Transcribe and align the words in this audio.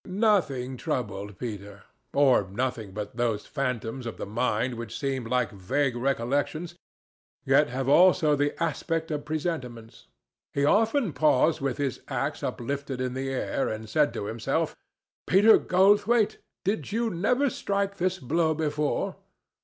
Nothing 0.07 0.77
troubled 0.77 1.37
Peter, 1.37 1.83
or 2.11 2.47
nothing 2.49 2.91
but 2.91 3.17
those 3.17 3.45
phantoms 3.45 4.07
of 4.07 4.17
the 4.17 4.25
mind 4.25 4.73
which 4.73 4.97
seem 4.97 5.25
like 5.25 5.51
vague 5.51 5.95
recollections, 5.95 6.75
yet 7.45 7.67
have 7.69 7.87
also 7.87 8.35
the 8.35 8.51
aspect 8.63 9.11
of 9.11 9.25
presentiments. 9.25 10.07
He 10.53 10.65
often 10.65 11.13
paused 11.13 11.61
with 11.61 11.77
his 11.77 11.99
axe 12.07 12.41
uplifted 12.41 12.99
in 12.99 13.13
the 13.13 13.29
air, 13.29 13.69
and 13.69 13.87
said 13.87 14.11
to 14.15 14.25
himself, 14.25 14.75
"Peter 15.27 15.59
Goldthwaite, 15.59 16.39
did 16.65 16.91
you 16.91 17.11
never 17.11 17.47
strike 17.51 17.97
this 17.97 18.17
blow 18.17 18.55
before?" 18.55 19.17